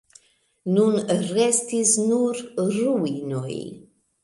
[0.77, 0.97] Nun
[1.33, 2.41] restis nur
[2.73, 3.55] ruinoj.